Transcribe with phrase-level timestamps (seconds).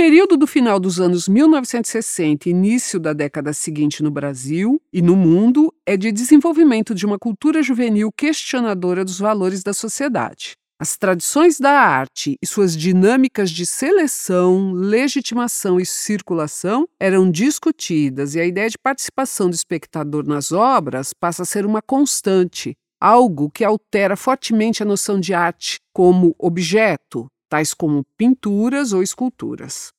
[0.00, 5.14] período do final dos anos 1960 e início da década seguinte no Brasil e no
[5.14, 10.52] mundo é de desenvolvimento de uma cultura juvenil questionadora dos valores da sociedade.
[10.78, 18.40] As tradições da arte e suas dinâmicas de seleção, legitimação e circulação eram discutidas, e
[18.40, 23.62] a ideia de participação do espectador nas obras passa a ser uma constante, algo que
[23.62, 29.92] altera fortemente a noção de arte como objeto, tais como pinturas ou esculturas.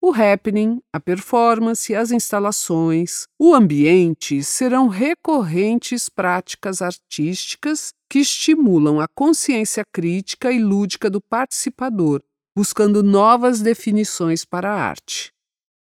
[0.00, 9.06] O happening, a performance, as instalações, o ambiente serão recorrentes práticas artísticas que estimulam a
[9.06, 12.20] consciência crítica e lúdica do participador,
[12.56, 15.32] buscando novas definições para a arte.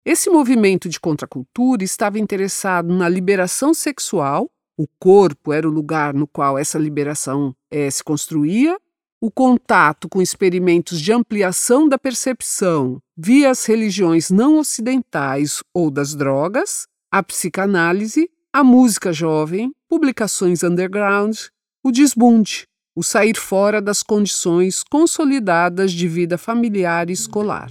[0.06, 6.26] Esse movimento de contracultura estava interessado na liberação sexual, o corpo era o lugar no
[6.26, 8.78] qual essa liberação é, se construía,
[9.22, 16.16] o contato com experimentos de ampliação da percepção via as religiões não ocidentais ou das
[16.16, 21.38] drogas, a psicanálise, a música jovem, publicações underground,
[21.84, 27.70] o desbunde, o sair fora das condições consolidadas de vida familiar e escolar.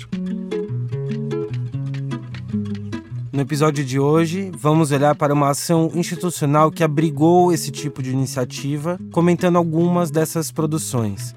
[3.38, 8.10] No episódio de hoje, vamos olhar para uma ação institucional que abrigou esse tipo de
[8.10, 11.36] iniciativa, comentando algumas dessas produções.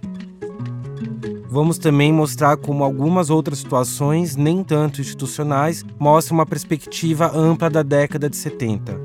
[1.47, 7.83] Vamos também mostrar como algumas outras situações, nem tanto institucionais, mostram uma perspectiva ampla da
[7.83, 8.99] década de 70.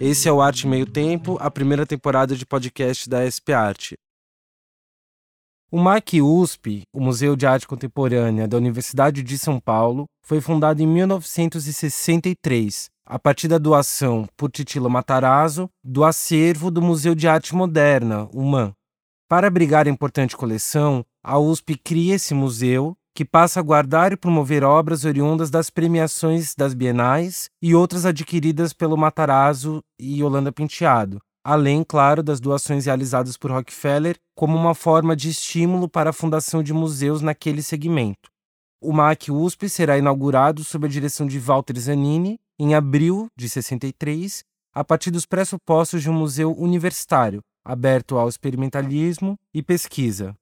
[0.00, 3.96] Esse é o Arte Meio Tempo, a primeira temporada de podcast da SP Arte.
[5.68, 10.82] O MAC USP, o Museu de Arte Contemporânea da Universidade de São Paulo, foi fundado
[10.82, 17.54] em 1963, a partir da doação por Titilo Matarazzo do acervo do Museu de Arte
[17.54, 18.72] Moderna, o MAN.
[19.28, 24.16] Para abrigar a importante coleção, a USP cria esse museu que passa a guardar e
[24.16, 31.20] promover obras oriundas das premiações das bienais e outras adquiridas pelo Matarazzo e Yolanda Penteado,
[31.44, 36.62] além, claro, das doações realizadas por Rockefeller como uma forma de estímulo para a fundação
[36.62, 38.33] de museus naquele segmento.
[38.86, 44.44] O MAC USP será inaugurado sob a direção de Walter Zanini em abril de 63,
[44.74, 50.36] a partir dos pressupostos de um museu universitário, aberto ao experimentalismo e pesquisa.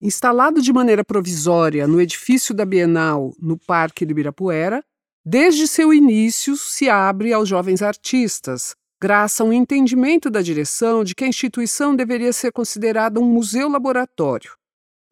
[0.00, 4.80] Instalado de maneira provisória no edifício da Bienal, no Parque de Ibirapuera,
[5.24, 11.16] desde seu início se abre aos jovens artistas, graças a um entendimento da direção de
[11.16, 14.52] que a instituição deveria ser considerada um museu-laboratório,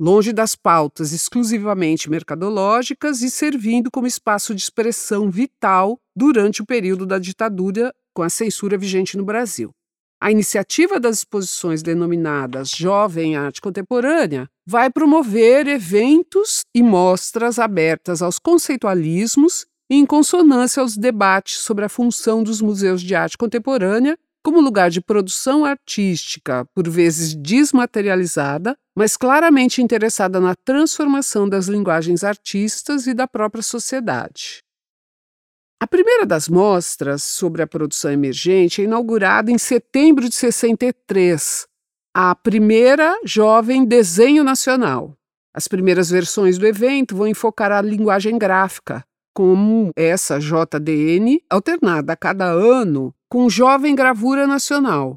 [0.00, 7.04] longe das pautas exclusivamente mercadológicas e servindo como espaço de expressão vital durante o período
[7.04, 9.70] da ditadura com a censura vigente no Brasil.
[10.22, 18.38] A iniciativa das exposições denominadas Jovem Arte Contemporânea vai promover eventos e mostras abertas aos
[18.38, 24.90] conceitualismos em consonância aos debates sobre a função dos museus de arte contemporânea como lugar
[24.90, 33.14] de produção artística, por vezes desmaterializada, mas claramente interessada na transformação das linguagens artistas e
[33.14, 34.62] da própria sociedade.
[35.82, 41.66] A primeira das mostras sobre a produção emergente é inaugurada em setembro de 63,
[42.14, 45.16] a primeira Jovem Desenho Nacional.
[45.54, 49.02] As primeiras versões do evento vão enfocar a linguagem gráfica,
[49.34, 55.16] como essa JDN, alternada a cada ano com Jovem Gravura Nacional.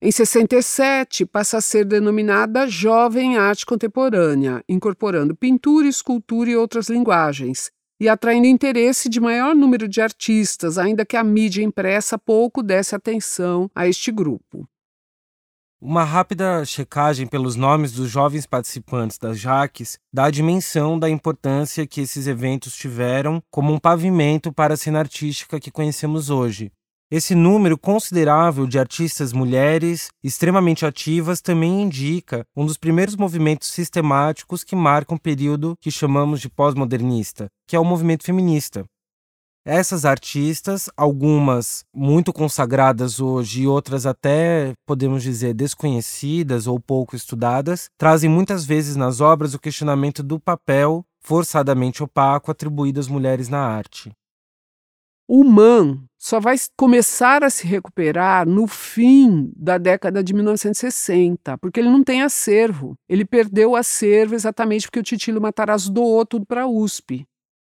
[0.00, 7.70] Em 67, passa a ser denominada Jovem Arte Contemporânea, incorporando pintura, escultura e outras linguagens,
[8.00, 12.94] e atraindo interesse de maior número de artistas, ainda que a mídia impressa pouco desse
[12.94, 14.66] atenção a este grupo.
[15.78, 21.86] Uma rápida checagem pelos nomes dos jovens participantes das Jaques dá a dimensão da importância
[21.86, 26.72] que esses eventos tiveram como um pavimento para a cena artística que conhecemos hoje.
[27.14, 34.64] Esse número considerável de artistas mulheres extremamente ativas também indica um dos primeiros movimentos sistemáticos
[34.64, 38.86] que marcam o período que chamamos de pós-modernista, que é o movimento feminista.
[39.62, 47.90] Essas artistas, algumas muito consagradas hoje e outras até, podemos dizer, desconhecidas ou pouco estudadas,
[47.98, 53.60] trazem muitas vezes nas obras o questionamento do papel forçadamente opaco atribuído às mulheres na
[53.60, 54.10] arte.
[55.28, 61.80] O MAN só vai começar a se recuperar no fim da década de 1960, porque
[61.80, 62.94] ele não tem acervo.
[63.08, 67.26] Ele perdeu o acervo exatamente porque o Titilo Matarazzo doou tudo para a USP.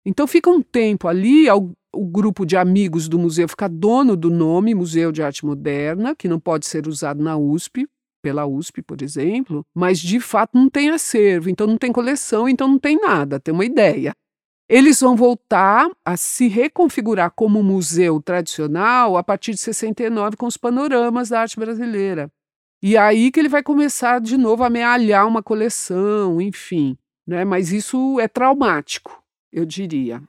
[0.06, 4.76] Então fica um tempo ali, o grupo de amigos do museu fica dono do nome
[4.76, 7.88] Museu de Arte Moderna, que não pode ser usado na USP,
[8.22, 12.68] pela USP, por exemplo, mas de fato não tem acervo, então não tem coleção, então
[12.68, 14.14] não tem nada, tem uma ideia.
[14.70, 20.58] Eles vão voltar a se reconfigurar como museu tradicional a partir de 69 com os
[20.58, 22.32] panoramas da arte brasileira.
[22.82, 26.98] E aí que ele vai começar de novo a amealhar uma coleção, enfim.
[27.26, 27.46] Né?
[27.46, 30.22] Mas isso é traumático, eu diria.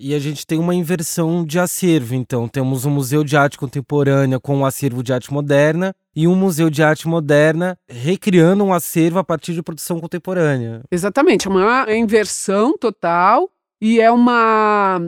[0.00, 2.46] E a gente tem uma inversão de acervo, então.
[2.46, 6.70] Temos um museu de arte contemporânea com um acervo de arte moderna e um museu
[6.70, 10.82] de arte moderna recriando um acervo a partir de produção contemporânea.
[10.88, 13.50] Exatamente, é uma inversão total
[13.80, 15.00] e é uma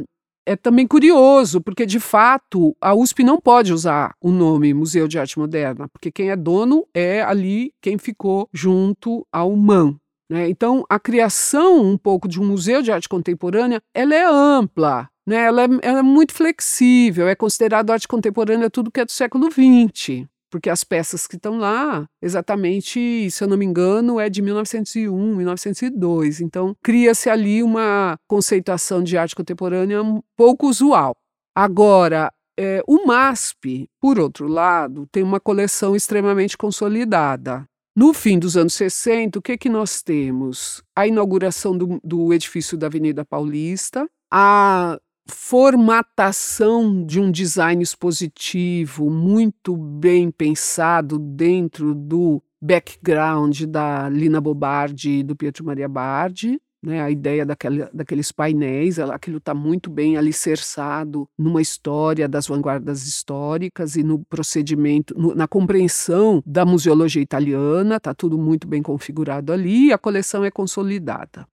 [0.44, 5.16] é também curioso, porque de fato a USP não pode usar o nome Museu de
[5.16, 9.96] Arte Moderna, porque quem é dono é ali quem ficou junto ao MAN,
[10.30, 10.48] né?
[10.48, 15.44] Então, a criação um pouco de um museu de arte contemporânea, ela é ampla, né?
[15.44, 19.50] ela, é, ela é muito flexível, é considerado arte contemporânea tudo que é do século
[19.50, 24.40] XX, porque as peças que estão lá, exatamente, se eu não me engano, é de
[24.40, 26.40] 1901, 1902.
[26.40, 31.16] Então, cria-se ali uma conceituação de arte contemporânea um pouco usual.
[31.54, 37.64] Agora, é, o MASP, por outro lado, tem uma coleção extremamente consolidada.
[37.94, 40.82] No fim dos anos 60, o que, que nós temos?
[40.94, 44.98] A inauguração do, do edifício da Avenida Paulista, a
[45.28, 55.22] formatação de um design expositivo muito bem pensado dentro do background da Lina Bobardi e
[55.22, 61.28] do Pietro Maria Bardi, né, a ideia daquele, daqueles painéis, aquilo está muito bem alicerçado
[61.38, 68.14] numa história das vanguardas históricas e no procedimento, no, na compreensão da museologia italiana, está
[68.14, 71.46] tudo muito bem configurado ali e a coleção é consolidada.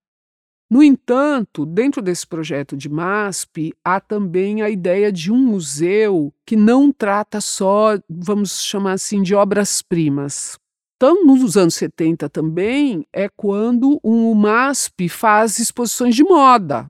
[0.70, 6.58] No entanto, dentro desse projeto de MASP, há também a ideia de um museu que
[6.58, 10.60] não trata só, vamos chamar assim, de obras-primas.
[10.98, 16.88] Então, nos anos 70 também é quando o MASP faz exposições de moda.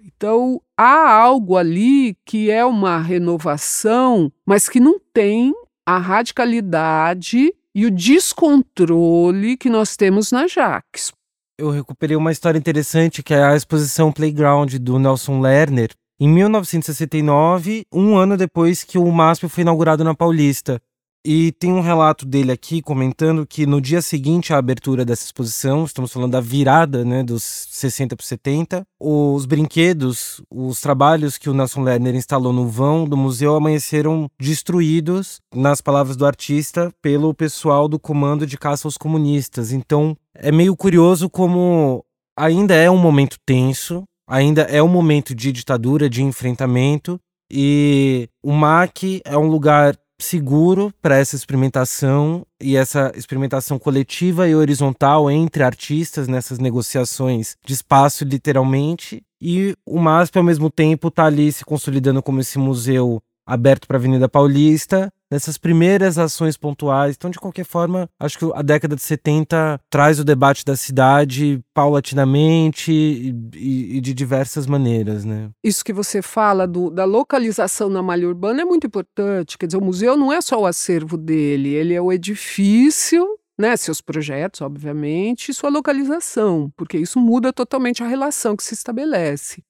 [0.00, 5.52] Então, há algo ali que é uma renovação, mas que não tem
[5.84, 11.12] a radicalidade e o descontrole que nós temos na Jaques.
[11.58, 17.84] Eu recuperei uma história interessante que é a exposição Playground do Nelson Lerner, em 1969,
[17.92, 20.80] um ano depois que o MASP foi inaugurado na Paulista.
[21.24, 25.84] E tem um relato dele aqui comentando que no dia seguinte à abertura dessa exposição,
[25.84, 31.54] estamos falando da virada né, dos 60 para 70, os brinquedos, os trabalhos que o
[31.54, 37.86] Nelson Lerner instalou no vão do museu amanheceram destruídos, nas palavras do artista, pelo pessoal
[37.86, 39.72] do Comando de Caça aos Comunistas.
[39.72, 42.02] Então é meio curioso como
[42.34, 47.20] ainda é um momento tenso, ainda é um momento de ditadura, de enfrentamento,
[47.52, 49.94] e o MAC é um lugar
[50.24, 57.72] seguro para essa experimentação e essa experimentação coletiva e horizontal entre artistas nessas negociações de
[57.72, 59.22] espaço, literalmente.
[59.40, 63.96] E o MASP, ao mesmo tempo, está ali se consolidando como esse museu aberto para
[63.96, 67.14] a Avenida Paulista, nessas primeiras ações pontuais.
[67.16, 71.60] Então, de qualquer forma, acho que a década de 70 traz o debate da cidade
[71.72, 75.50] paulatinamente e, e, e de diversas maneiras, né?
[75.62, 79.56] Isso que você fala do, da localização na malha urbana é muito importante.
[79.56, 83.26] Quer dizer, o museu não é só o acervo dele, ele é o edifício
[83.60, 88.72] né, seus projetos, obviamente, e sua localização, porque isso muda totalmente a relação que se
[88.72, 89.62] estabelece.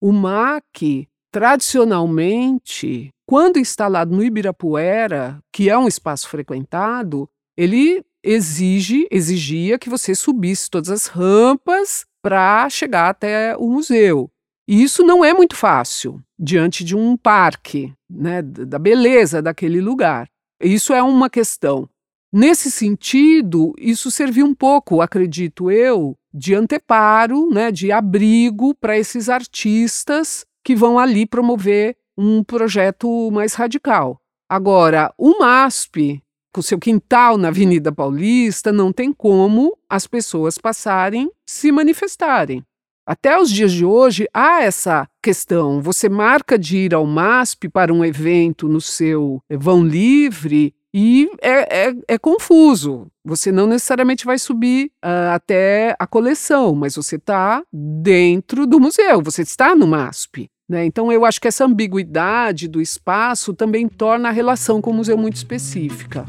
[0.00, 9.78] O MAC, tradicionalmente, quando instalado no Ibirapuera, que é um espaço frequentado, ele exige, exigia
[9.78, 14.30] que você subisse todas as rampas para chegar até o museu.
[14.68, 20.28] E isso não é muito fácil diante de um parque, né, da beleza daquele lugar.
[20.60, 21.88] Isso é uma questão.
[22.32, 29.28] Nesse sentido, isso serviu um pouco, acredito eu, de anteparo, né, de abrigo para esses
[29.28, 34.20] artistas que vão ali promover um projeto mais radical.
[34.48, 41.30] Agora, o MASP, com seu quintal na Avenida Paulista, não tem como as pessoas passarem,
[41.44, 42.64] se manifestarem.
[43.06, 45.80] Até os dias de hoje há essa questão.
[45.80, 51.88] Você marca de ir ao MASP para um evento no seu vão livre e é,
[51.88, 53.06] é, é confuso.
[53.24, 59.22] Você não necessariamente vai subir uh, até a coleção, mas você está dentro do museu,
[59.22, 60.48] você está no MASP.
[60.68, 60.84] Né?
[60.84, 65.16] Então, eu acho que essa ambiguidade do espaço também torna a relação com o museu
[65.16, 66.26] muito específica.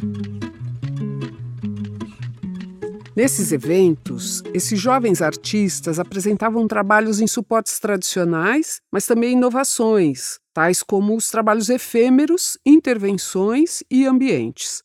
[3.15, 11.15] Nesses eventos, esses jovens artistas apresentavam trabalhos em suportes tradicionais, mas também inovações, tais como
[11.15, 14.83] os trabalhos efêmeros, intervenções e ambientes.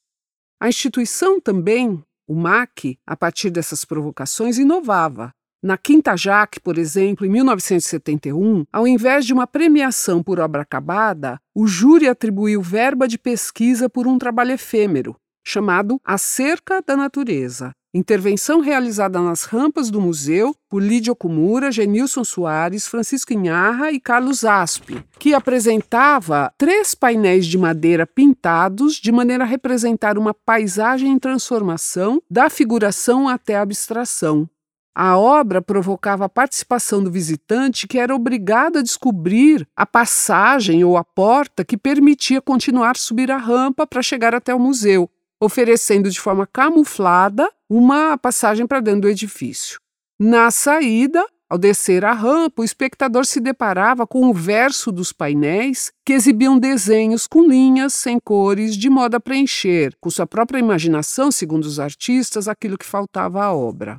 [0.58, 5.34] A instituição também, o MAC, a partir dessas provocações, inovava.
[5.64, 11.38] Na Quinta Jaque, por exemplo, em 1971, ao invés de uma premiação por obra acabada,
[11.54, 15.14] o júri atribuiu verba de pesquisa por um trabalho efêmero,
[15.46, 17.70] chamado A Cerca da Natureza.
[17.94, 24.44] Intervenção realizada nas rampas do museu por Lídia Okumura, Genilson Soares, Francisco Inharra e Carlos
[24.44, 31.18] Aspe, que apresentava três painéis de madeira pintados de maneira a representar uma paisagem em
[31.20, 34.48] transformação, da figuração até a abstração,
[34.94, 40.96] a obra provocava a participação do visitante, que era obrigado a descobrir a passagem ou
[40.96, 45.08] a porta que permitia continuar subir a rampa para chegar até o museu,
[45.40, 49.78] oferecendo de forma camuflada uma passagem para dentro do edifício.
[50.20, 55.90] Na saída, ao descer a rampa, o espectador se deparava com o verso dos painéis
[56.04, 61.30] que exibiam desenhos com linhas sem cores, de modo a preencher, com sua própria imaginação,
[61.30, 63.98] segundo os artistas, aquilo que faltava à obra.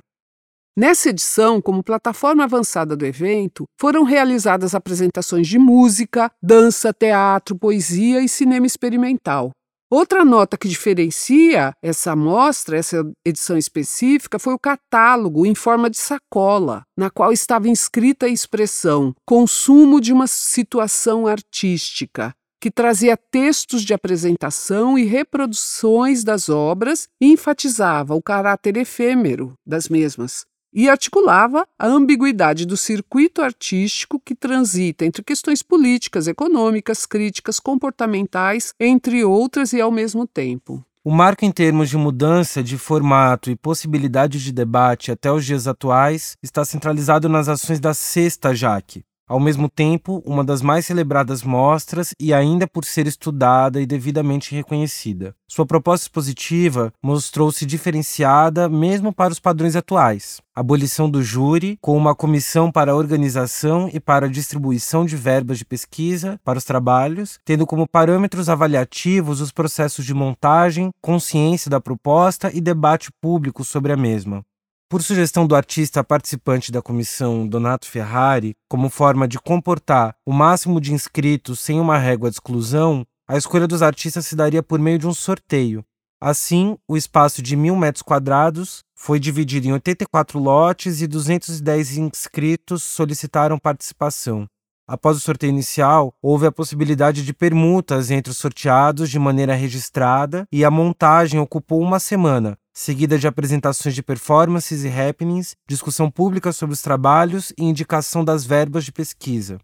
[0.75, 8.21] Nessa edição, como plataforma avançada do evento, foram realizadas apresentações de música, dança, teatro, poesia
[8.21, 9.51] e cinema experimental.
[9.87, 15.99] Outra nota que diferencia essa amostra, essa edição específica, foi o catálogo em forma de
[15.99, 23.83] sacola, na qual estava inscrita a expressão consumo de uma situação artística, que trazia textos
[23.83, 31.67] de apresentação e reproduções das obras e enfatizava o caráter efêmero das mesmas, e articulava
[31.77, 39.73] a ambiguidade do circuito artístico que transita entre questões políticas, econômicas, críticas, comportamentais, entre outras,
[39.73, 40.83] e ao mesmo tempo.
[41.05, 45.67] O marco em termos de mudança de formato e possibilidade de debate até os dias
[45.67, 51.41] atuais está centralizado nas ações da Sexta Jaque, ao mesmo tempo, uma das mais celebradas
[51.41, 55.35] mostras e ainda por ser estudada e devidamente reconhecida.
[55.47, 60.39] Sua proposta expositiva mostrou-se diferenciada mesmo para os padrões atuais.
[60.55, 65.57] Abolição do júri, com uma comissão para a organização e para a distribuição de verbas
[65.57, 71.81] de pesquisa para os trabalhos, tendo como parâmetros avaliativos os processos de montagem, consciência da
[71.81, 74.45] proposta e debate público sobre a mesma.
[74.93, 80.79] Por sugestão do artista participante da comissão Donato Ferrari, como forma de comportar o máximo
[80.79, 84.99] de inscritos sem uma régua de exclusão, a escolha dos artistas se daria por meio
[84.99, 85.83] de um sorteio.
[86.21, 92.83] Assim, o espaço de mil metros quadrados foi dividido em 84 lotes e 210 inscritos
[92.83, 94.45] solicitaram participação.
[94.87, 100.45] Após o sorteio inicial, houve a possibilidade de permutas entre os sorteados de maneira registrada
[100.51, 106.51] e a montagem ocupou uma semana, seguida de apresentações de performances e happenings, discussão pública
[106.51, 109.59] sobre os trabalhos e indicação das verbas de pesquisa.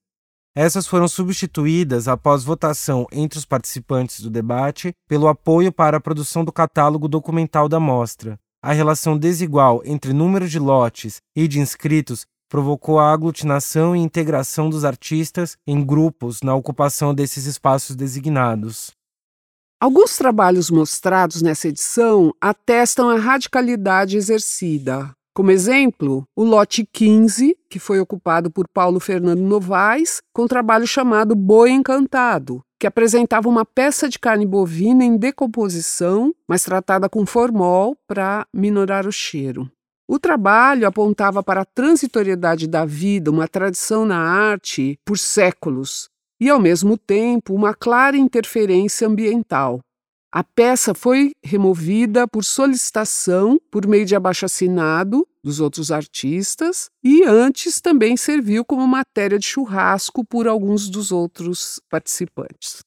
[0.55, 6.43] Essas foram substituídas, após votação entre os participantes do debate, pelo apoio para a produção
[6.43, 8.37] do catálogo documental da mostra.
[8.61, 14.69] A relação desigual entre número de lotes e de inscritos provocou a aglutinação e integração
[14.69, 18.98] dos artistas em grupos na ocupação desses espaços designados.
[19.81, 25.09] Alguns trabalhos mostrados nessa edição atestam a radicalidade exercida.
[25.33, 30.85] Como exemplo, o lote 15, que foi ocupado por Paulo Fernando Novaes, com um trabalho
[30.85, 37.25] chamado Boi Encantado, que apresentava uma peça de carne bovina em decomposição, mas tratada com
[37.25, 39.71] formol para minorar o cheiro.
[40.09, 46.09] O trabalho apontava para a transitoriedade da vida, uma tradição na arte por séculos,
[46.39, 49.81] e, ao mesmo tempo, uma clara interferência ambiental.
[50.31, 57.81] A peça foi removida por solicitação por meio de abaixo-assinado dos outros artistas e antes
[57.81, 62.83] também serviu como matéria de churrasco por alguns dos outros participantes.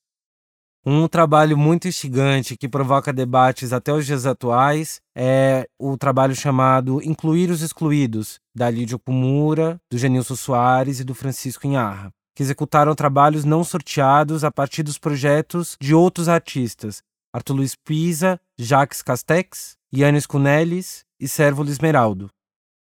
[0.86, 7.02] Um trabalho muito instigante que provoca debates até os dias atuais é o trabalho chamado
[7.02, 12.94] Incluir os Excluídos, da Lídia Kumura, do Genilson Soares e do Francisco Inharra que executaram
[12.94, 19.76] trabalhos não sorteados a partir dos projetos de outros artistas, Arthur Luiz Pisa, Jacques Castex,
[19.94, 22.30] Yannis Cunelis e Servo Esmeraldo.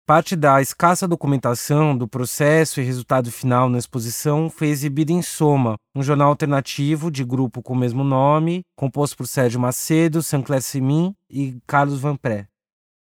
[0.05, 5.75] Parte da escassa documentação do processo e resultado final na exposição foi exibida em Soma,
[5.95, 11.15] um jornal alternativo de grupo com o mesmo nome, composto por Sérgio Macedo, Sancler Simin
[11.29, 12.49] e Carlos Vanpré.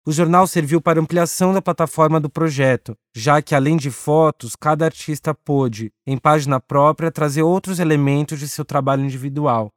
[0.07, 4.85] O jornal serviu para ampliação da plataforma do projeto, já que, além de fotos, cada
[4.85, 9.69] artista pôde, em página própria, trazer outros elementos de seu trabalho individual.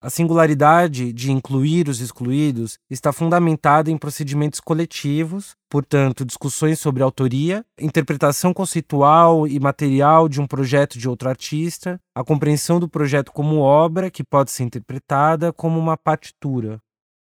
[0.00, 7.62] A singularidade de incluir os excluídos está fundamentada em procedimentos coletivos, portanto, discussões sobre autoria,
[7.78, 13.58] interpretação conceitual e material de um projeto de outro artista, a compreensão do projeto como
[13.58, 16.80] obra que pode ser interpretada como uma partitura.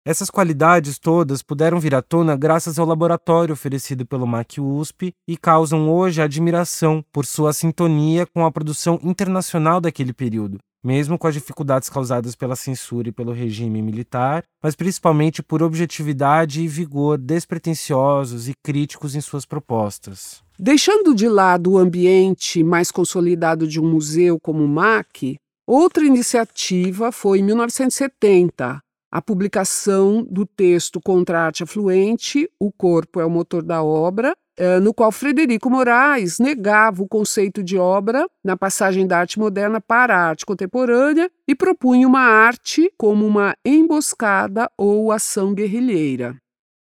[0.08, 5.36] Essas qualidades todas puderam vir à tona graças ao laboratório oferecido pelo MAC USP e
[5.36, 11.34] causam hoje admiração por sua sintonia com a produção internacional daquele período, mesmo com as
[11.34, 18.48] dificuldades causadas pela censura e pelo regime militar, mas principalmente por objetividade e vigor despretensiosos
[18.48, 20.44] e críticos em suas propostas.
[20.60, 27.12] Deixando de lado o ambiente mais consolidado de um museu como o MAC, outra iniciativa
[27.12, 28.85] foi em 1970,
[29.16, 34.36] a publicação do texto Contra a Arte Afluente, O Corpo é o Motor da Obra,
[34.58, 39.80] eh, no qual Frederico Moraes negava o conceito de obra na passagem da arte moderna
[39.80, 46.36] para a arte contemporânea e propunha uma arte como uma emboscada ou ação guerrilheira.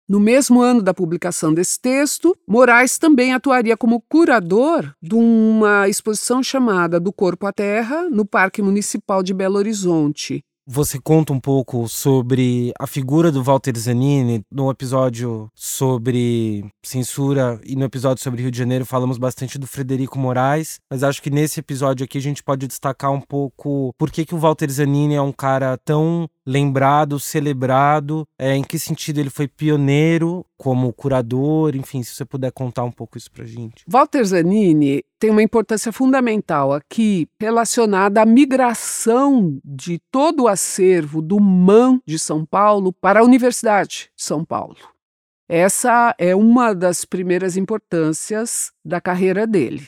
[0.10, 6.44] No mesmo ano da publicação desse texto, Moraes também atuaria como curador de uma exposição
[6.44, 11.88] chamada Do Corpo à Terra, no Parque Municipal de Belo Horizonte, você conta um pouco
[11.88, 18.52] sobre a figura do Walter Zanini no episódio sobre censura e no episódio sobre Rio
[18.52, 22.44] de Janeiro falamos bastante do Frederico Moraes, mas acho que nesse episódio aqui a gente
[22.44, 27.20] pode destacar um pouco por que, que o Walter Zanini é um cara tão lembrado,
[27.20, 32.86] celebrado, é, em que sentido ele foi pioneiro como curador, enfim, se você puder contar
[32.86, 33.84] um pouco isso pra gente.
[33.86, 41.38] Walter Zanini tem uma importância fundamental aqui relacionada à migração de todo o acervo do
[41.38, 44.78] MAN de São Paulo para a Universidade de São Paulo.
[45.50, 49.88] Essa é uma das primeiras importâncias da carreira dele.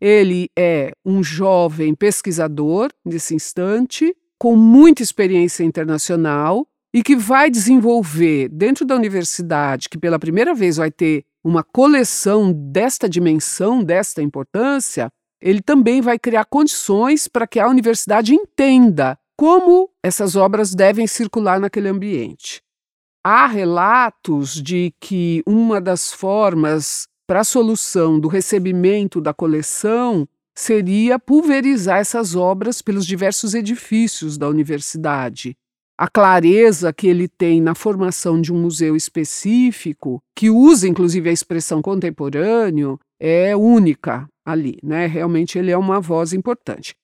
[0.00, 8.48] Ele é um jovem pesquisador nesse instante, com muita experiência internacional e que vai desenvolver
[8.48, 15.12] dentro da universidade, que pela primeira vez vai ter uma coleção desta dimensão, desta importância,
[15.40, 21.60] ele também vai criar condições para que a universidade entenda como essas obras devem circular
[21.60, 22.60] naquele ambiente.
[23.24, 31.18] Há relatos de que uma das formas para a solução do recebimento da coleção seria
[31.18, 35.56] pulverizar essas obras pelos diversos edifícios da universidade.
[35.98, 41.32] A clareza que ele tem na formação de um museu específico, que usa inclusive a
[41.32, 45.06] expressão contemporâneo, é única ali, né?
[45.06, 46.94] Realmente ele é uma voz importante.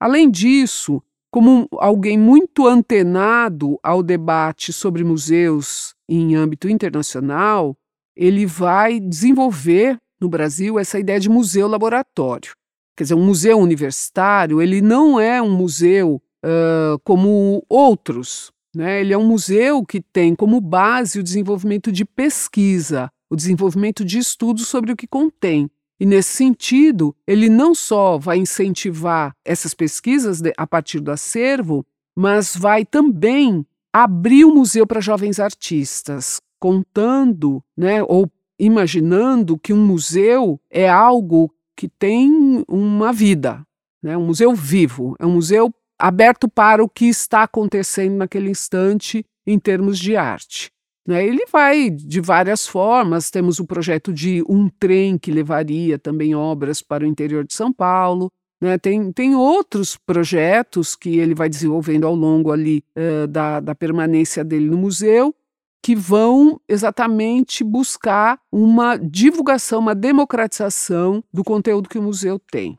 [0.00, 7.76] Além disso, como alguém muito antenado ao debate sobre museus em âmbito internacional,
[8.16, 12.52] ele vai desenvolver no Brasil essa ideia de museu laboratório.
[13.00, 18.52] Quer dizer, um museu universitário, ele não é um museu uh, como outros.
[18.76, 19.00] Né?
[19.00, 24.18] Ele é um museu que tem como base o desenvolvimento de pesquisa, o desenvolvimento de
[24.18, 25.70] estudos sobre o que contém.
[25.98, 32.54] E nesse sentido, ele não só vai incentivar essas pesquisas a partir do acervo, mas
[32.54, 40.60] vai também abrir o museu para jovens artistas, contando, né, ou imaginando que um museu
[40.70, 43.66] é algo que tem uma vida,
[44.02, 44.14] né?
[44.14, 49.58] um museu vivo, é um museu aberto para o que está acontecendo naquele instante em
[49.58, 50.70] termos de arte.
[51.08, 51.26] Né?
[51.26, 53.30] Ele vai de várias formas.
[53.30, 57.72] Temos o projeto de um trem que levaria também obras para o interior de São
[57.72, 58.30] Paulo.
[58.60, 58.76] Né?
[58.76, 64.44] Tem, tem outros projetos que ele vai desenvolvendo ao longo ali uh, da, da permanência
[64.44, 65.34] dele no museu
[65.82, 72.78] que vão exatamente buscar uma divulgação, uma democratização do conteúdo que o museu tem.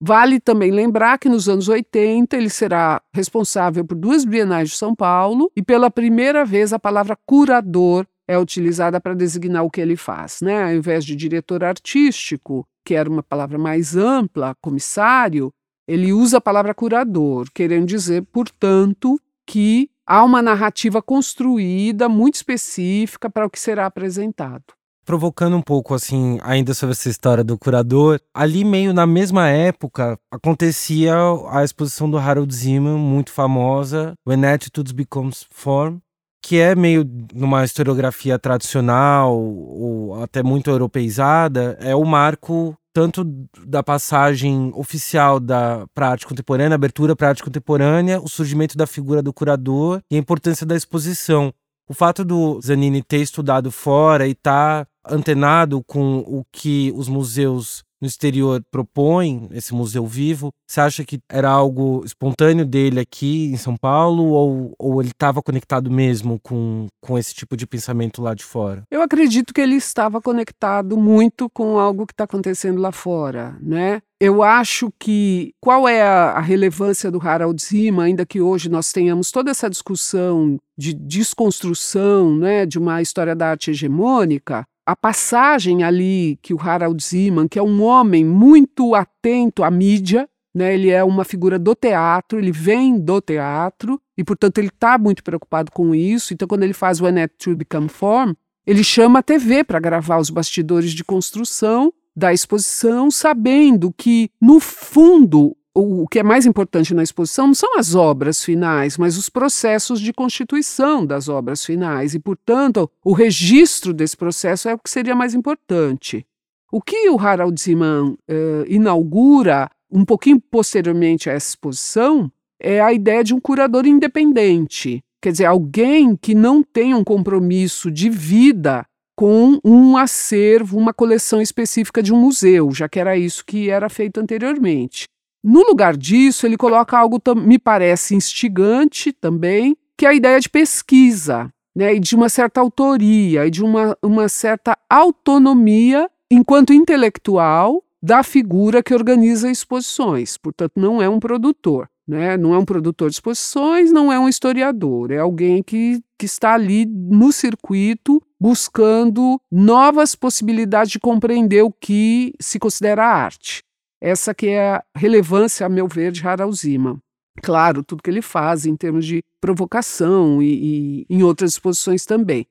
[0.00, 4.94] Vale também lembrar que nos anos 80 ele será responsável por duas bienais de São
[4.94, 9.96] Paulo e pela primeira vez a palavra curador é utilizada para designar o que ele
[9.96, 10.64] faz, né?
[10.64, 15.52] Ao invés de diretor artístico, que era uma palavra mais ampla, comissário,
[15.86, 23.28] ele usa a palavra curador, querendo dizer, portanto, que há uma narrativa construída muito específica
[23.30, 24.64] para o que será apresentado.
[25.04, 30.18] Provocando um pouco, assim, ainda sobre essa história do curador, ali meio na mesma época
[30.30, 31.14] acontecia
[31.50, 35.98] a exposição do Harold Ziman, muito famosa, When Attitudes Becomes Form,
[36.42, 43.24] que é meio numa historiografia tradicional ou até muito europeizada, é o marco tanto
[43.66, 49.20] da passagem oficial da para arte contemporânea, abertura para arte contemporânea, o surgimento da figura
[49.20, 51.52] do curador e a importância da exposição.
[51.88, 57.08] O fato do Zanini ter estudado fora e estar tá antenado com o que os
[57.08, 60.52] museus no exterior propõe esse museu vivo?
[60.68, 65.42] Você acha que era algo espontâneo dele aqui em São Paulo ou, ou ele estava
[65.42, 68.82] conectado mesmo com, com esse tipo de pensamento lá de fora?
[68.90, 74.02] Eu acredito que ele estava conectado muito com algo que está acontecendo lá fora, né?
[74.20, 78.92] Eu acho que qual é a, a relevância do Harald Zima, ainda que hoje nós
[78.92, 85.82] tenhamos toda essa discussão de desconstrução né, de uma história da arte hegemônica, a passagem
[85.82, 90.90] ali que o Harald Zeman, que é um homem muito atento à mídia, né, ele
[90.90, 95.72] é uma figura do teatro, ele vem do teatro e, portanto, ele está muito preocupado
[95.72, 96.32] com isso.
[96.32, 98.34] Então, quando ele faz o Annette to Become Form,
[98.66, 104.60] ele chama a TV para gravar os bastidores de construção da exposição, sabendo que, no
[104.60, 109.28] fundo, o que é mais importante na exposição não são as obras finais, mas os
[109.28, 112.14] processos de constituição das obras finais.
[112.14, 116.24] E, portanto, o registro desse processo é o que seria mais importante.
[116.70, 122.92] O que o Harald Zeman uh, inaugura um pouquinho posteriormente a essa exposição é a
[122.92, 125.02] ideia de um curador independente.
[125.20, 131.40] Quer dizer, alguém que não tem um compromisso de vida com um acervo, uma coleção
[131.40, 135.06] específica de um museu, já que era isso que era feito anteriormente.
[135.44, 140.48] No lugar disso, ele coloca algo, me parece, instigante também, que é a ideia de
[140.48, 147.84] pesquisa, né, e de uma certa autoria, e de uma, uma certa autonomia enquanto intelectual
[148.02, 150.38] da figura que organiza exposições.
[150.38, 151.90] Portanto, não é um produtor.
[152.08, 152.38] Né?
[152.38, 156.52] Não é um produtor de exposições, não é um historiador, é alguém que, que está
[156.52, 163.62] ali no circuito buscando novas possibilidades de compreender o que se considera arte.
[164.00, 166.98] Essa que é a relevância, a meu ver, de Harald Zima.
[167.42, 172.46] Claro, tudo que ele faz em termos de provocação e, e em outras exposições também.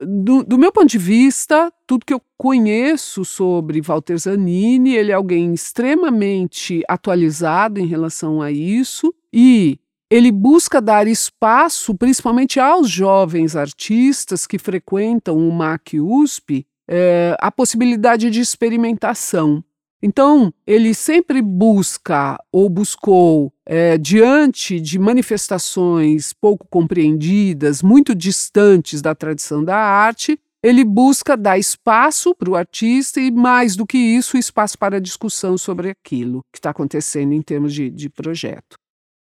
[0.00, 5.14] Do, do, meu ponto de vista, tudo que eu conheço sobre Walter Zanini, ele é
[5.14, 9.78] alguém extremamente atualizado em relação a isso e
[10.10, 17.50] ele busca dar espaço, principalmente aos jovens artistas que frequentam o MAC USP, é, a
[17.50, 19.64] possibilidade de experimentação.
[20.02, 29.14] Então, ele sempre busca ou buscou, é, diante de manifestações pouco compreendidas, muito distantes da
[29.14, 34.36] tradição da arte, ele busca dar espaço para o artista e, mais do que isso,
[34.36, 38.76] espaço para discussão sobre aquilo que está acontecendo em termos de, de projeto.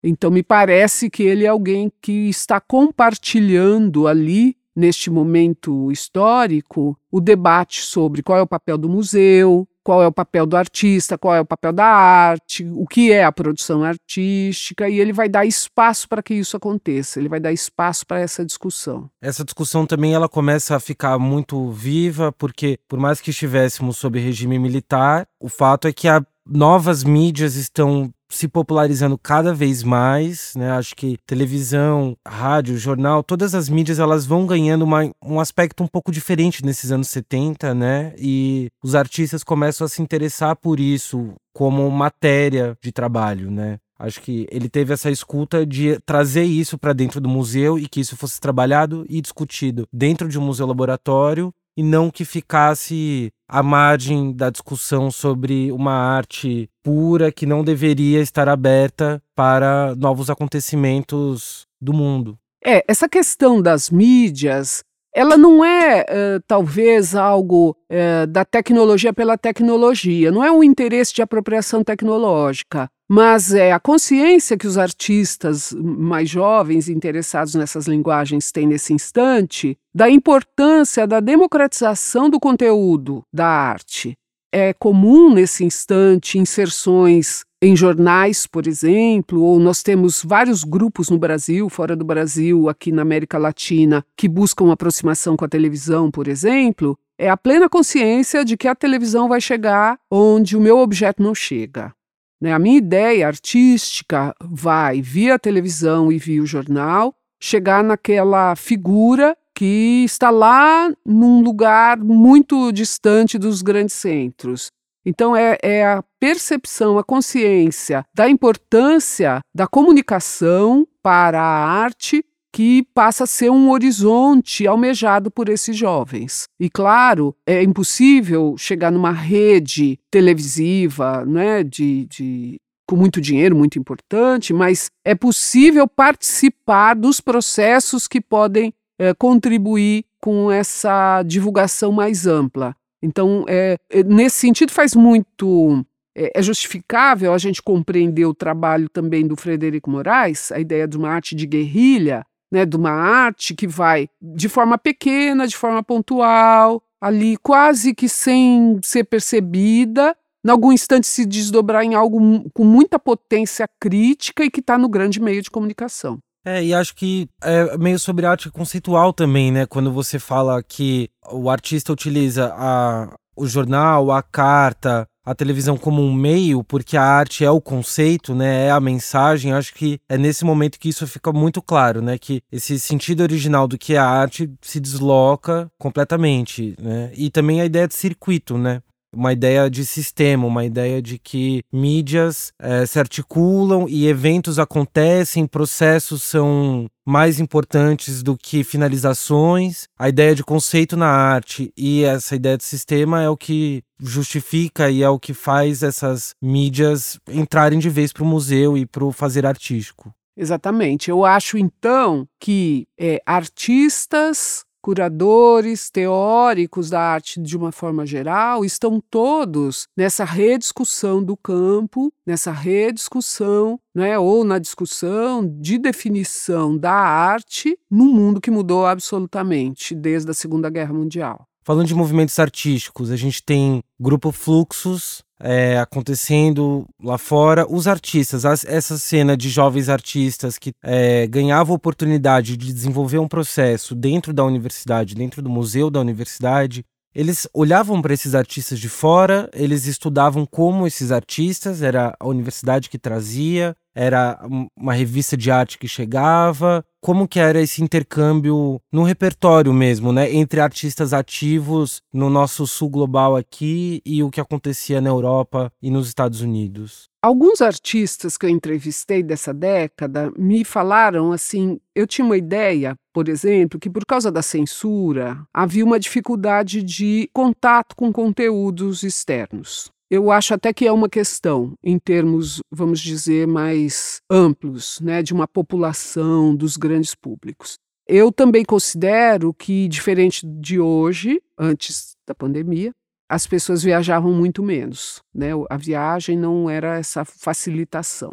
[0.03, 7.21] Então, me parece que ele é alguém que está compartilhando ali neste momento histórico, o
[7.21, 11.35] debate sobre qual é o papel do museu, qual é o papel do artista, qual
[11.35, 15.45] é o papel da arte, o que é a produção artística, e ele vai dar
[15.45, 19.11] espaço para que isso aconteça, ele vai dar espaço para essa discussão.
[19.23, 24.19] Essa discussão também ela começa a ficar muito viva, porque por mais que estivéssemos sob
[24.19, 30.53] regime militar, o fato é que a novas mídias estão se popularizando cada vez mais,
[30.57, 30.71] né?
[30.73, 35.89] Acho que televisão, rádio, jornal, todas as mídias elas vão ganhando uma, um aspecto um
[35.89, 38.15] pouco diferente nesses anos 70, né?
[38.17, 43.79] E os artistas começam a se interessar por isso como matéria de trabalho, né?
[43.99, 48.01] Acho que ele teve essa escuta de trazer isso para dentro do museu e que
[48.01, 53.63] isso fosse trabalhado e discutido dentro de um museu laboratório e não que ficasse à
[53.63, 61.67] margem da discussão sobre uma arte pura que não deveria estar aberta para novos acontecimentos
[61.81, 62.39] do mundo.
[62.65, 69.39] É, essa questão das mídias, ela não é uh, talvez algo uh, da tecnologia pela
[69.39, 75.75] tecnologia, não é um interesse de apropriação tecnológica mas é a consciência que os artistas
[75.77, 83.49] mais jovens interessados nessas linguagens têm nesse instante da importância da democratização do conteúdo da
[83.49, 84.16] arte.
[84.53, 91.18] É comum nesse instante inserções em jornais, por exemplo, ou nós temos vários grupos no
[91.18, 96.29] Brasil, fora do Brasil, aqui na América Latina, que buscam aproximação com a televisão, por
[96.29, 101.20] exemplo, é a plena consciência de que a televisão vai chegar onde o meu objeto
[101.20, 101.92] não chega.
[102.40, 102.53] Né?
[102.53, 110.05] A minha ideia artística vai, via televisão e via o jornal, chegar naquela figura que
[110.05, 114.70] está lá num lugar muito distante dos grandes centros.
[115.05, 122.83] Então, é, é, a percepção, a consciência da importância da comunicação para a arte que
[122.95, 126.45] passa a ser um horizonte almejado por esses jovens.
[126.59, 133.79] E claro, é impossível chegar numa rede televisiva, né, de, de com muito dinheiro, muito
[133.79, 142.27] importante, mas é possível participar dos processos que podem é, contribuir com essa divulgação mais
[142.27, 142.75] ampla.
[143.03, 145.85] Então, é, é, nesse sentido, faz muito.
[146.15, 150.99] É, é justificável a gente compreender o trabalho também do Frederico Moraes, a ideia de
[150.99, 155.83] uma arte de guerrilha, né, de uma arte que vai de forma pequena, de forma
[155.83, 162.65] pontual, ali quase que sem ser percebida, em algum instante se desdobrar em algo com
[162.65, 166.19] muita potência crítica e que está no grande meio de comunicação.
[166.45, 169.67] É, e acho que é meio sobre arte conceitual também, né?
[169.67, 176.03] Quando você fala que o artista utiliza a, o jornal, a carta, a televisão como
[176.03, 178.66] um meio, porque a arte é o conceito, né?
[178.66, 179.53] É a mensagem.
[179.53, 182.19] Acho que é nesse momento que isso fica muito claro, né?
[182.19, 187.12] Que esse sentido original do que é a arte se desloca completamente, né?
[187.14, 188.83] E também a ideia de circuito, né?
[189.14, 195.46] Uma ideia de sistema, uma ideia de que mídias é, se articulam e eventos acontecem,
[195.46, 199.88] processos são mais importantes do que finalizações.
[199.99, 204.90] A ideia de conceito na arte e essa ideia de sistema é o que justifica
[204.90, 209.05] e é o que faz essas mídias entrarem de vez para o museu e para
[209.05, 210.12] o fazer artístico.
[210.37, 211.11] Exatamente.
[211.11, 219.03] Eu acho então que é, artistas curadores, teóricos da arte de uma forma geral, estão
[219.11, 227.79] todos nessa rediscussão do campo, nessa rediscussão, né, ou na discussão de definição da arte
[227.90, 231.47] num mundo que mudou absolutamente desde a Segunda Guerra Mundial.
[231.62, 237.66] Falando de movimentos artísticos, a gente tem Grupo Fluxos, é, acontecendo lá fora.
[237.68, 243.29] Os artistas, as, essa cena de jovens artistas que é, ganhavam oportunidade de desenvolver um
[243.29, 248.88] processo dentro da universidade, dentro do museu da universidade, eles olhavam para esses artistas de
[248.88, 254.38] fora, eles estudavam como esses artistas, era a universidade que trazia, era
[254.76, 260.33] uma revista de arte que chegava, como que era esse intercâmbio no repertório mesmo, né,
[260.33, 265.90] entre artistas ativos no nosso sul global aqui e o que acontecia na Europa e
[265.90, 267.09] nos Estados Unidos.
[267.22, 273.29] Alguns artistas que eu entrevistei dessa década me falaram assim: eu tinha uma ideia, por
[273.29, 279.90] exemplo, que por causa da censura havia uma dificuldade de contato com conteúdos externos.
[280.11, 285.33] Eu acho até que é uma questão, em termos, vamos dizer, mais amplos, né, de
[285.33, 287.75] uma população, dos grandes públicos.
[288.09, 292.90] Eu também considero que, diferente de hoje, antes da pandemia,
[293.29, 295.23] as pessoas viajavam muito menos.
[295.33, 295.51] Né?
[295.70, 298.33] A viagem não era essa facilitação.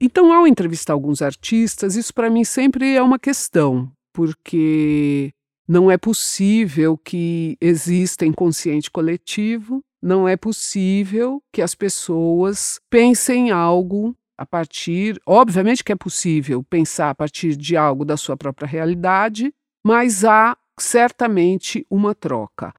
[0.00, 5.30] Então, ao entrevistar alguns artistas, isso para mim sempre é uma questão, porque
[5.68, 14.16] não é possível que exista inconsciente coletivo, não é possível que as pessoas pensem algo
[14.36, 15.20] a partir.
[15.24, 20.56] Obviamente que é possível pensar a partir de algo da sua própria realidade, mas há
[20.78, 22.74] certamente uma troca.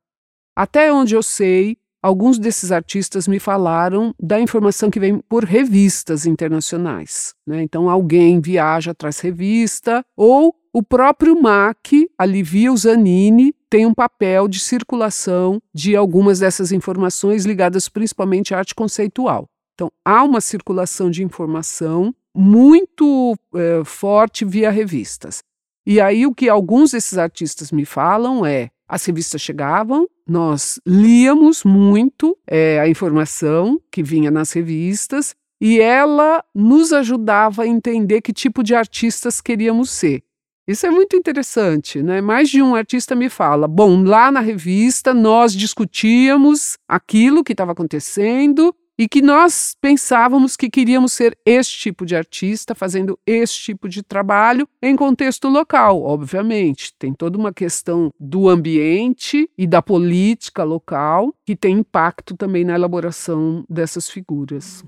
[0.56, 6.26] Até onde eu sei, alguns desses artistas me falaram da informação que vem por revistas
[6.26, 7.34] internacionais.
[7.48, 7.64] Né?
[7.64, 14.60] Então, alguém viaja, traz revista, ou o próprio MAC, Alivia Zanini, tem um papel de
[14.60, 19.50] circulação de algumas dessas informações ligadas principalmente à arte conceitual.
[19.74, 25.42] Então, há uma circulação de informação muito é, forte via revistas.
[25.88, 31.64] E aí, o que alguns desses artistas me falam é: as revistas chegavam, nós líamos
[31.64, 38.32] muito é, a informação que vinha nas revistas e ela nos ajudava a entender que
[38.32, 40.22] tipo de artistas queríamos ser.
[40.66, 42.22] Isso é muito interessante, né?
[42.22, 47.74] Mais de um artista me fala: bom, lá na revista nós discutíamos aquilo que estava
[47.74, 53.90] acontecendo e que nós pensávamos que queríamos ser este tipo de artista, fazendo este tipo
[53.90, 56.94] de trabalho em contexto local, obviamente.
[56.98, 62.76] Tem toda uma questão do ambiente e da política local que tem impacto também na
[62.76, 64.84] elaboração dessas figuras.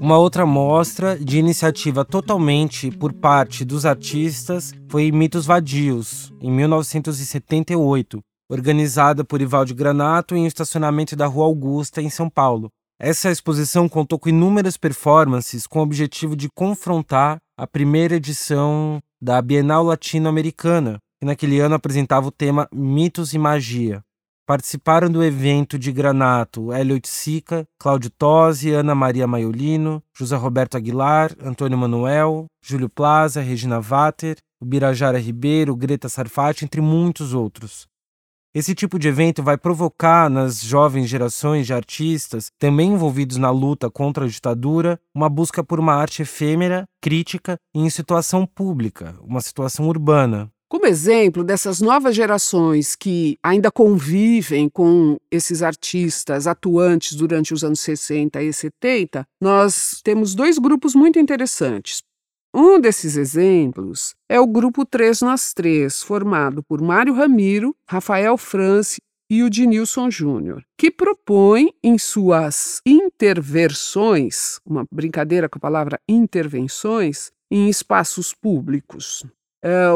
[0.00, 8.20] Uma outra mostra de iniciativa totalmente por parte dos artistas foi Mitos Vadios, em 1978,
[8.48, 12.70] organizada por Ivaldo Granato em um estacionamento da Rua Augusta, em São Paulo.
[13.00, 19.42] Essa exposição contou com inúmeras performances com o objetivo de confrontar a primeira edição da
[19.42, 24.00] Bienal Latino-Americana, que naquele ano apresentava o tema Mitos e Magia.
[24.48, 31.36] Participaram do evento de Granato Hélio Sica, Cláudio Tosi, Ana Maria Maiolino, José Roberto Aguilar,
[31.38, 37.86] Antônio Manuel, Júlio Plaza, Regina Vater, Birajara Ribeiro, Greta Sarfati, entre muitos outros.
[38.54, 43.90] Esse tipo de evento vai provocar nas jovens gerações de artistas, também envolvidos na luta
[43.90, 49.42] contra a ditadura, uma busca por uma arte efêmera, crítica e em situação pública, uma
[49.42, 50.50] situação urbana.
[50.70, 57.80] Como exemplo dessas novas gerações que ainda convivem com esses artistas atuantes durante os anos
[57.80, 62.02] 60 e 70, nós temos dois grupos muito interessantes.
[62.54, 69.00] Um desses exemplos é o grupo Três nas Três, formado por Mário Ramiro, Rafael France
[69.30, 77.30] e o Dinilson Júnior, que propõe em suas interversões, uma brincadeira com a palavra intervenções,
[77.50, 79.24] em espaços públicos.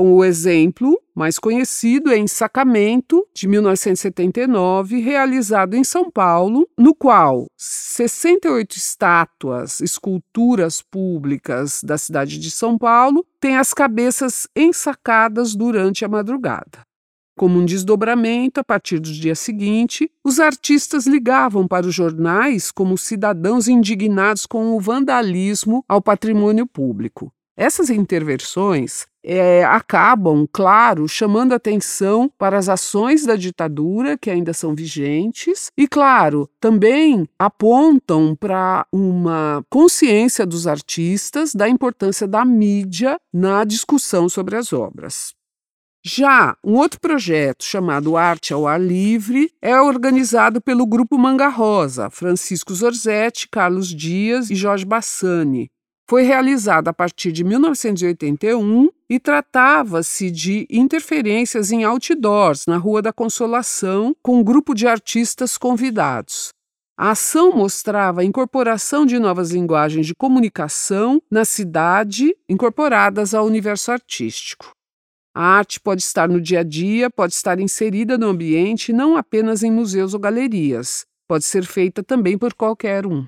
[0.01, 7.46] O exemplo mais conhecido é em Sacamento, de 1979, realizado em São Paulo, no qual
[7.57, 16.09] 68 estátuas, esculturas públicas da cidade de São Paulo têm as cabeças ensacadas durante a
[16.09, 16.81] madrugada.
[17.37, 22.98] Como um desdobramento, a partir do dia seguinte, os artistas ligavam para os jornais como
[22.98, 27.33] cidadãos indignados com o vandalismo ao patrimônio público.
[27.56, 34.74] Essas intervenções é, acabam, claro, chamando atenção para as ações da ditadura que ainda são
[34.74, 43.64] vigentes e, claro, também apontam para uma consciência dos artistas da importância da mídia na
[43.64, 45.34] discussão sobre as obras.
[46.04, 52.10] Já um outro projeto chamado Arte ao Ar Livre é organizado pelo Grupo Manga Rosa,
[52.10, 55.70] Francisco Zorzetti, Carlos Dias e Jorge Bassani,
[56.12, 63.14] foi realizada a partir de 1981 e tratava-se de interferências em outdoors na Rua da
[63.14, 66.51] Consolação com um grupo de artistas convidados.
[66.98, 73.90] A ação mostrava a incorporação de novas linguagens de comunicação na cidade, incorporadas ao universo
[73.90, 74.70] artístico.
[75.35, 79.62] A arte pode estar no dia a dia, pode estar inserida no ambiente, não apenas
[79.62, 81.07] em museus ou galerias.
[81.27, 83.27] Pode ser feita também por qualquer um.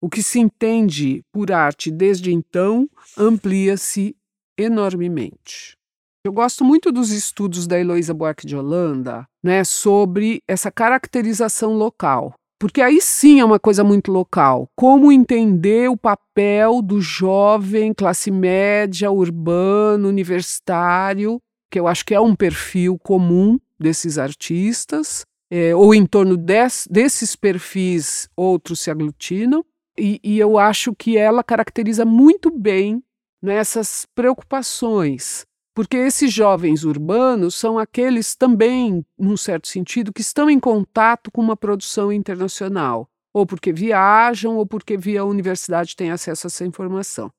[0.00, 4.16] O que se entende por arte desde então amplia-se
[4.58, 5.76] enormemente.
[6.24, 12.34] Eu gosto muito dos estudos da Heloísa Buarque de Holanda né, sobre essa caracterização local.
[12.58, 14.68] Porque aí sim é uma coisa muito local.
[14.76, 22.20] Como entender o papel do jovem, classe média, urbano, universitário, que eu acho que é
[22.20, 29.64] um perfil comum desses artistas, é, ou em torno des, desses perfis outros se aglutinam,
[29.98, 33.02] e, e eu acho que ela caracteriza muito bem
[33.42, 40.60] nessas preocupações, porque esses jovens urbanos são aqueles também, num certo sentido, que estão em
[40.60, 46.48] contato com uma produção internacional, ou porque viajam, ou porque via universidade têm acesso a
[46.48, 47.30] essa informação.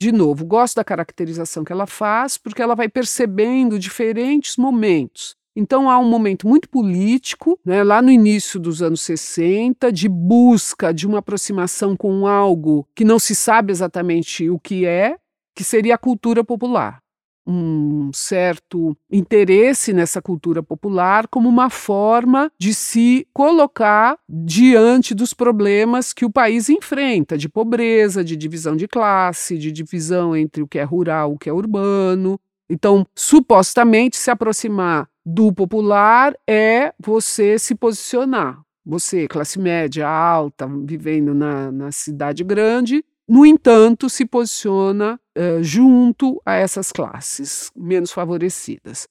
[0.00, 5.90] De novo, gosto da caracterização que ela faz, porque ela vai percebendo diferentes momentos então
[5.90, 11.06] há um momento muito político, né, lá no início dos anos 60, de busca de
[11.06, 15.16] uma aproximação com algo que não se sabe exatamente o que é,
[15.54, 17.00] que seria a cultura popular.
[17.44, 26.12] Um certo interesse nessa cultura popular como uma forma de se colocar diante dos problemas
[26.12, 30.78] que o país enfrenta, de pobreza, de divisão de classe, de divisão entre o que
[30.78, 32.38] é rural e o que é urbano.
[32.70, 38.60] Então, supostamente, se aproximar do popular é você se posicionar.
[38.84, 46.42] Você, classe média, alta, vivendo na, na cidade grande, no entanto, se posiciona uh, junto
[46.44, 49.06] a essas classes menos favorecidas.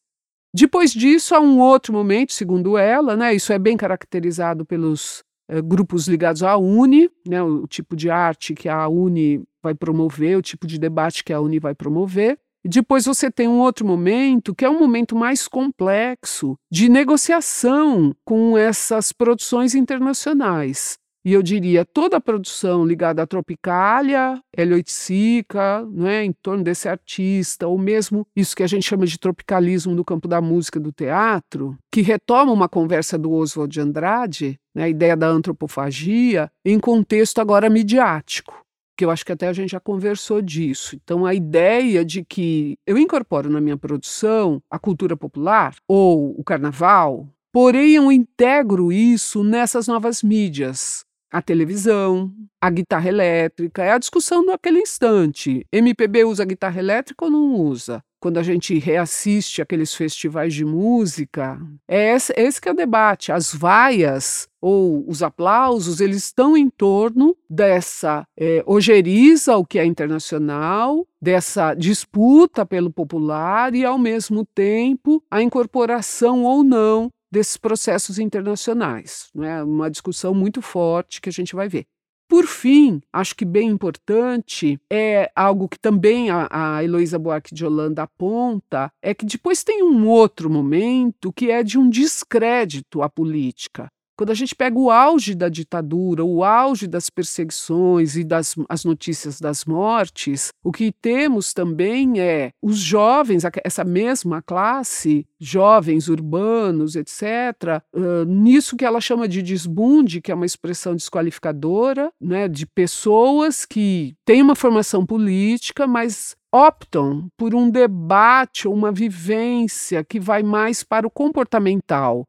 [0.53, 5.63] Depois disso, há um outro momento, segundo ela, né, isso é bem caracterizado pelos uh,
[5.63, 10.41] grupos ligados à UNE, né, o, tipo de arte que a UNE vai promover, o
[10.41, 12.37] tipo de debate que a UNE vai promover,
[12.69, 18.57] depois você tem um outro momento que é um momento mais complexo de negociação com
[18.57, 20.99] essas produções internacionais.
[21.23, 26.89] E eu diria toda a produção ligada à Tropicália, Hélio Sica, é, em torno desse
[26.89, 30.91] artista, ou mesmo isso que a gente chama de tropicalismo no campo da música do
[30.91, 36.79] teatro, que retoma uma conversa do Oswald de Andrade, né, a ideia da antropofagia, em
[36.79, 38.60] contexto agora midiático
[39.01, 40.95] que eu acho que até a gente já conversou disso.
[40.95, 46.43] Então, a ideia de que eu incorporo na minha produção a cultura popular ou o
[46.43, 51.03] carnaval, porém eu integro isso nessas novas mídias.
[51.31, 55.65] A televisão, a guitarra elétrica, é a discussão naquele instante.
[55.71, 58.03] MPB usa guitarra elétrica ou não usa?
[58.21, 63.31] Quando a gente reassiste aqueles festivais de música, é esse, esse que é o debate.
[63.31, 69.85] As vaias ou os aplausos, eles estão em torno dessa é, ojeriza o que é
[69.85, 78.19] internacional, dessa disputa pelo popular e, ao mesmo tempo, a incorporação ou não desses processos
[78.19, 79.31] internacionais.
[79.41, 81.87] É uma discussão muito forte que a gente vai ver.
[82.31, 87.65] Por fim, acho que bem importante, é algo que também a, a Heloísa Buarque de
[87.65, 93.09] Holanda aponta, é que depois tem um outro momento que é de um descrédito à
[93.09, 93.91] política.
[94.21, 98.85] Quando a gente pega o auge da ditadura, o auge das perseguições e das as
[98.85, 106.95] notícias das mortes, o que temos também é os jovens, essa mesma classe, jovens urbanos,
[106.95, 112.67] etc., uh, nisso que ela chama de desbunde, que é uma expressão desqualificadora, né, de
[112.67, 120.19] pessoas que têm uma formação política, mas optam por um debate ou uma vivência que
[120.19, 122.25] vai mais para o comportamental,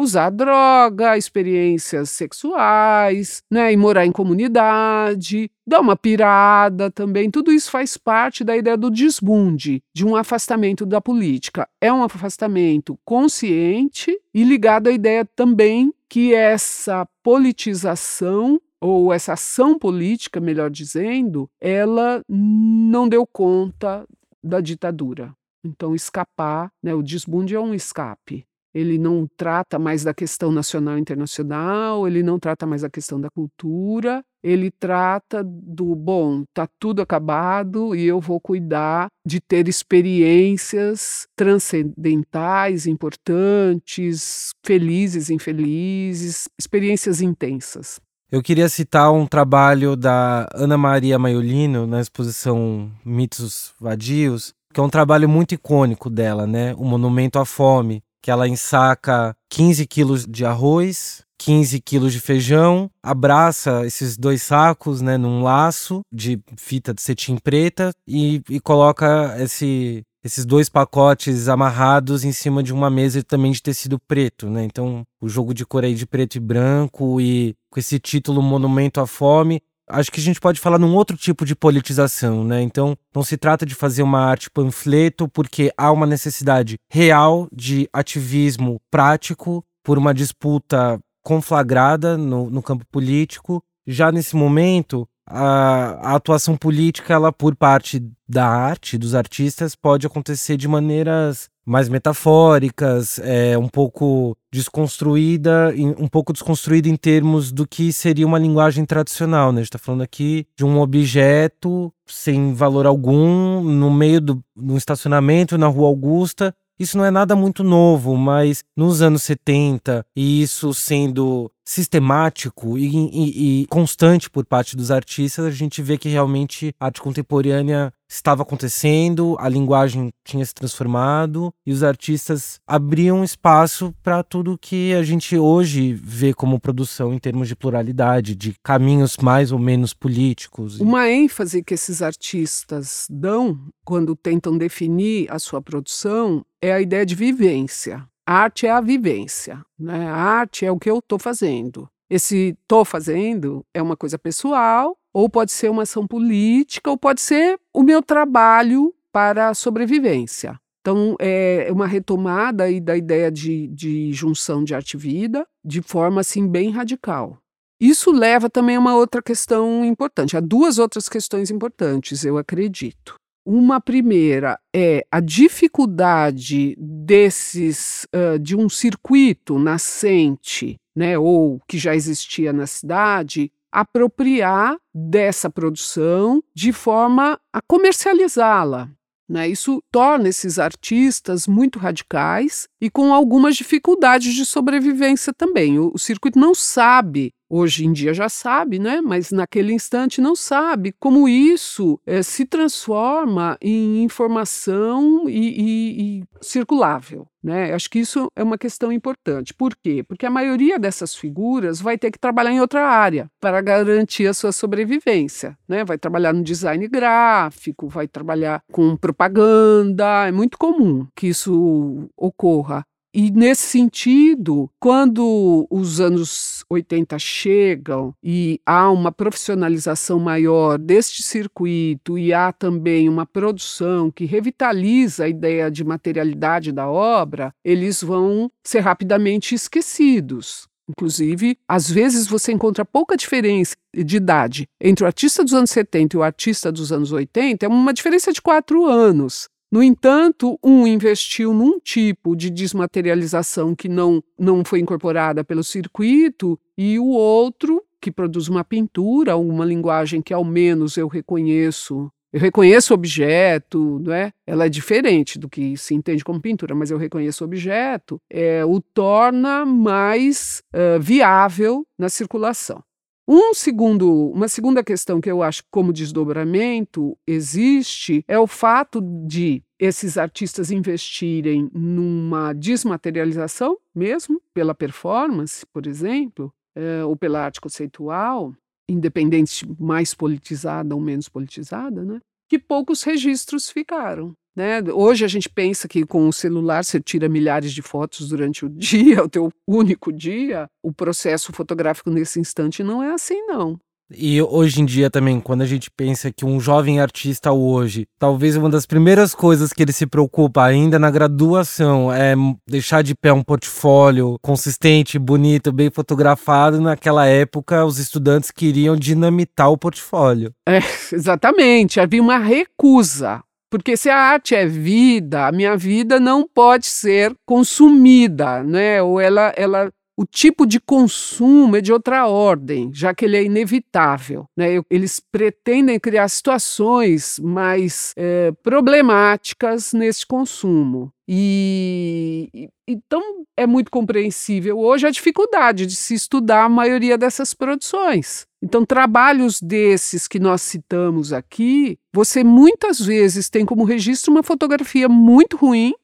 [0.00, 7.30] usar droga, experiências sexuais, né, e morar em comunidade, dar uma pirada também.
[7.30, 11.68] Tudo isso faz parte da ideia do desbunde, de um afastamento da política.
[11.80, 19.78] É um afastamento consciente e ligado à ideia também que essa politização ou essa ação
[19.78, 24.06] política, melhor dizendo, ela não deu conta
[24.42, 25.34] da ditadura.
[25.62, 30.96] Então, escapar, né, o desbunde é um escape ele não trata mais da questão nacional
[30.96, 36.68] e internacional, ele não trata mais da questão da cultura, ele trata do bom, tá
[36.78, 48.00] tudo acabado e eu vou cuidar de ter experiências transcendentais, importantes, felizes, infelizes, experiências intensas.
[48.32, 54.82] Eu queria citar um trabalho da Ana Maria Maiolino na exposição Mitos Vadios, que é
[54.82, 56.72] um trabalho muito icônico dela, né?
[56.78, 62.90] O Monumento à Fome, que ela ensaca 15 quilos de arroz, 15 quilos de feijão,
[63.02, 69.34] abraça esses dois sacos né, num laço de fita de cetim preta e, e coloca
[69.38, 74.64] esse, esses dois pacotes amarrados em cima de uma mesa também de tecido preto, né?
[74.64, 79.00] Então, o jogo de cor aí de preto e branco e com esse título Monumento
[79.00, 82.62] à Fome, acho que a gente pode falar num outro tipo de politização, né?
[82.62, 87.88] Então, não se trata de fazer uma arte panfleto, porque há uma necessidade real de
[87.92, 93.62] ativismo prático por uma disputa conflagrada no, no campo político.
[93.86, 100.06] Já nesse momento, a, a, atuação política, ela por parte da arte, dos artistas, pode
[100.06, 107.66] acontecer de maneiras mais metafóricas, é, um pouco desconstruída, um pouco desconstruída em termos do
[107.66, 109.52] que seria uma linguagem tradicional.
[109.52, 109.60] Né?
[109.60, 114.76] A gente está falando aqui de um objeto sem valor algum, no meio do, do
[114.76, 120.40] estacionamento, na Rua Augusta, isso não é nada muito novo, mas nos anos 70, e
[120.40, 126.08] isso sendo sistemático e, e, e, constante por parte dos artistas, a gente vê que
[126.08, 133.22] realmente a arte contemporânea estava acontecendo, a linguagem tinha se transformado e os artistas abriam
[133.22, 138.54] espaço para tudo que a gente hoje vê como produção em termos de pluralidade, de
[138.64, 140.80] caminhos mais ou menos políticos.
[140.80, 147.06] Uma ênfase que esses artistas dão quando tentam definir a sua produção é a ideia
[147.06, 148.04] de vivência.
[148.26, 150.08] A arte é a vivência, né?
[150.08, 151.88] A arte é o que eu estou fazendo.
[152.08, 157.20] Esse estou fazendo é uma coisa pessoal ou pode ser uma ação política, ou pode
[157.20, 160.58] ser o meu trabalho para a sobrevivência.
[160.80, 165.82] Então, é uma retomada aí da ideia de, de junção de arte e vida de
[165.82, 167.38] forma assim bem radical.
[167.78, 173.14] Isso leva também a uma outra questão importante, a duas outras questões importantes, eu acredito.
[173.44, 181.94] Uma primeira é a dificuldade desses uh, de um circuito nascente, né, ou que já
[181.94, 188.90] existia na cidade, apropriar dessa produção de forma a comercializá-la.
[189.28, 189.48] Né?
[189.48, 195.78] Isso torna esses artistas muito radicais e com algumas dificuldades de sobrevivência também.
[195.78, 199.00] O, o circuito não sabe hoje em dia já sabe, né?
[199.00, 206.24] mas naquele instante não sabe como isso é, se transforma em informação e, e, e
[206.40, 207.26] circulável.
[207.42, 207.72] Né?
[207.72, 209.54] Acho que isso é uma questão importante.
[209.54, 210.04] Por quê?
[210.06, 214.34] Porque a maioria dessas figuras vai ter que trabalhar em outra área para garantir a
[214.34, 215.56] sua sobrevivência.
[215.66, 215.84] Né?
[215.84, 220.28] Vai trabalhar no design gráfico, vai trabalhar com propaganda.
[220.28, 222.84] É muito comum que isso ocorra.
[223.12, 232.16] E nesse sentido, quando os anos 80 chegam e há uma profissionalização maior deste circuito
[232.16, 238.48] e há também uma produção que revitaliza a ideia de materialidade da obra, eles vão
[238.64, 240.68] ser rapidamente esquecidos.
[240.88, 246.16] Inclusive, às vezes você encontra pouca diferença de idade entre o artista dos anos 70
[246.16, 249.48] e o artista dos anos 80, é uma diferença de quatro anos.
[249.72, 256.58] No entanto, um investiu num tipo de desmaterialização que não, não foi incorporada pelo circuito
[256.76, 262.40] e o outro que produz uma pintura, uma linguagem que ao menos eu reconheço eu
[262.40, 264.32] reconheço o objeto, é?
[264.46, 268.64] Ela é diferente do que se entende como pintura, mas eu reconheço o objeto, é,
[268.64, 272.84] o torna mais uh, viável na circulação.
[273.28, 279.62] Um segundo, uma segunda questão que eu acho como desdobramento existe é o fato de
[279.78, 288.54] esses artistas investirem numa desmaterialização mesmo, pela performance, por exemplo, é, ou pela arte conceitual,
[288.88, 292.20] independente mais politizada ou menos politizada, né?
[292.50, 294.34] que poucos registros ficaram.
[294.54, 294.82] Né?
[294.92, 298.68] Hoje a gente pensa que com o celular você tira milhares de fotos durante o
[298.70, 300.68] dia, o teu único dia.
[300.82, 303.78] O processo fotográfico nesse instante não é assim, não.
[304.12, 308.56] E hoje em dia também, quando a gente pensa que um jovem artista hoje, talvez
[308.56, 312.34] uma das primeiras coisas que ele se preocupa ainda na graduação é
[312.66, 316.80] deixar de pé um portfólio consistente, bonito, bem fotografado.
[316.80, 320.52] Naquela época, os estudantes queriam dinamitar o portfólio.
[320.68, 320.78] É,
[321.14, 322.00] exatamente.
[322.00, 323.40] Havia uma recusa.
[323.70, 329.00] Porque se a arte é vida, a minha vida não pode ser consumida, né?
[329.00, 329.88] Ou ela, ela
[330.20, 334.44] o tipo de consumo é de outra ordem, já que ele é inevitável.
[334.54, 334.82] Né?
[334.90, 341.10] Eles pretendem criar situações mais é, problemáticas nesse consumo.
[341.26, 343.22] E, então
[343.56, 348.46] é muito compreensível hoje a dificuldade de se estudar a maioria dessas produções.
[348.62, 355.08] Então, trabalhos desses que nós citamos aqui, você muitas vezes tem como registro uma fotografia
[355.08, 355.94] muito ruim,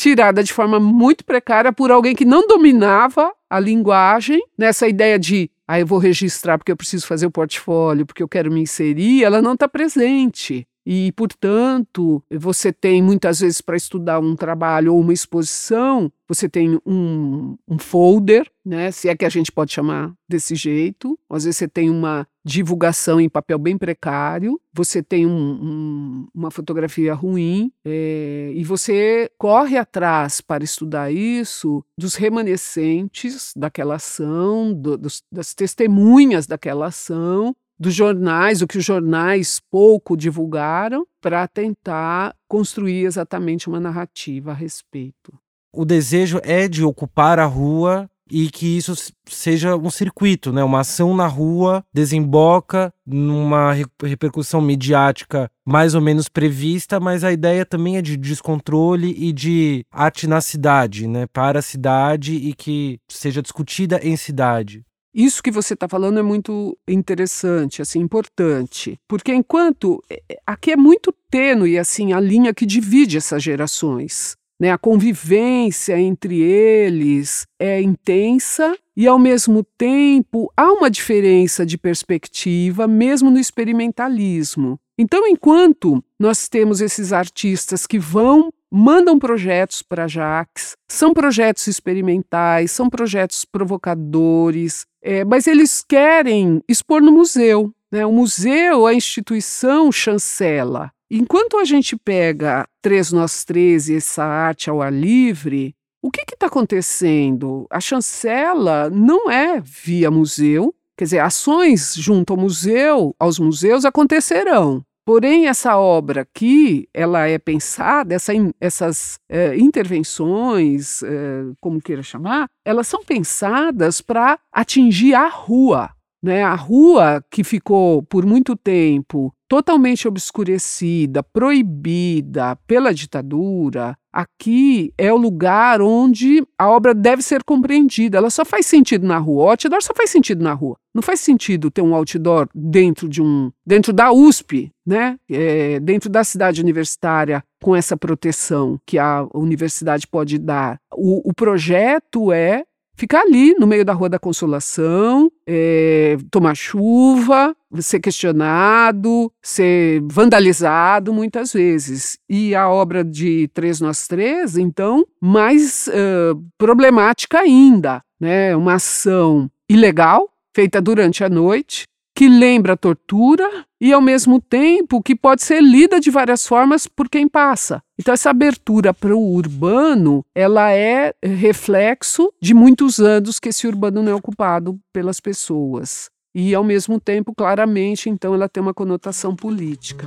[0.00, 5.50] tirada de forma muito precária por alguém que não dominava a linguagem, nessa ideia de
[5.68, 9.22] ah, eu vou registrar porque eu preciso fazer o portfólio, porque eu quero me inserir,
[9.22, 10.66] ela não está presente.
[10.86, 16.80] E, portanto, você tem muitas vezes para estudar um trabalho ou uma exposição, você tem
[16.86, 21.18] um, um, folder, né, se é que a gente pode chamar desse jeito.
[21.28, 26.50] Às vezes você tem uma divulgação em papel bem precário, você tem um, um, uma
[26.50, 34.96] fotografia ruim é, e você corre atrás para estudar isso dos remanescentes daquela ação, do,
[34.96, 42.36] dos, das testemunhas daquela ação dos jornais, o que os jornais pouco divulgaram, para tentar
[42.46, 45.32] construir exatamente uma narrativa a respeito.
[45.72, 48.94] O desejo é de ocupar a rua e que isso
[49.26, 50.62] seja um circuito, né?
[50.62, 57.66] Uma ação na rua desemboca numa repercussão midiática mais ou menos prevista, mas a ideia
[57.66, 61.26] também é de descontrole e de arte na cidade, né?
[61.26, 64.84] Para a cidade e que seja discutida em cidade.
[65.14, 70.70] Isso que você está falando é muito interessante, assim, importante, porque enquanto é, é, aqui
[70.70, 74.70] é muito tênue assim a linha que divide essas gerações, né?
[74.70, 82.86] A convivência entre eles é intensa e ao mesmo tempo há uma diferença de perspectiva,
[82.86, 84.78] mesmo no experimentalismo.
[84.98, 92.70] Então, enquanto nós temos esses artistas que vão mandam projetos para Jax, são projetos experimentais,
[92.70, 97.72] são projetos provocadores, é, mas eles querem expor no museu.
[97.90, 98.04] Né?
[98.06, 100.92] O museu, a instituição chancela.
[101.10, 106.22] Enquanto a gente pega Três Nós Três e essa arte ao ar livre, o que
[106.22, 107.66] está acontecendo?
[107.68, 114.84] A chancela não é via museu, quer dizer, ações junto ao museu, aos museus acontecerão,
[115.10, 122.46] Porém, essa obra aqui, ela é pensada, essa, essas é, intervenções, é, como queira chamar,
[122.64, 125.90] elas são pensadas para atingir a rua.
[126.22, 126.44] Né?
[126.44, 135.16] A rua que ficou por muito tempo totalmente obscurecida, proibida pela ditadura, aqui é o
[135.16, 138.18] lugar onde a obra deve ser compreendida.
[138.18, 139.44] Ela só faz sentido na rua.
[139.44, 140.76] O outdoor só faz sentido na rua.
[140.94, 145.16] Não faz sentido ter um outdoor dentro de um, dentro da USP, né?
[145.30, 150.78] É, dentro da cidade universitária com essa proteção que a universidade pode dar.
[150.92, 152.64] O, o projeto é
[152.96, 161.12] ficar ali no meio da Rua da Consolação, é, tomar chuva, ser questionado, ser vandalizado
[161.12, 162.18] muitas vezes.
[162.28, 168.02] E a obra de Três Nós Três, então, mais uh, problemática ainda.
[168.20, 168.54] Né?
[168.54, 171.86] Uma ação ilegal, feita durante a noite,
[172.20, 173.48] que lembra a tortura
[173.80, 177.82] e, ao mesmo tempo, que pode ser lida de várias formas por quem passa.
[177.98, 184.02] Então, essa abertura para o urbano, ela é reflexo de muitos anos que esse urbano
[184.02, 186.10] não é ocupado pelas pessoas.
[186.34, 190.06] E, ao mesmo tempo, claramente, então, ela tem uma conotação política.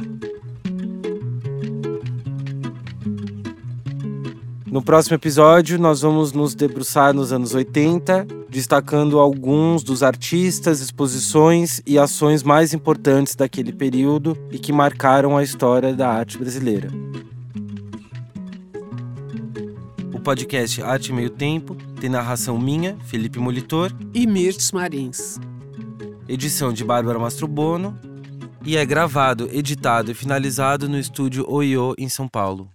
[4.73, 11.79] No próximo episódio, nós vamos nos debruçar nos anos 80, destacando alguns dos artistas, exposições
[11.85, 16.89] e ações mais importantes daquele período e que marcaram a história da arte brasileira.
[20.11, 25.39] O podcast Arte Meio Tempo tem narração minha, Felipe Molitor, E Mirtes Marins.
[26.27, 27.95] edição de Bárbara Mastrobono
[28.65, 32.71] e é gravado, editado e finalizado no estúdio Oiô, em São Paulo.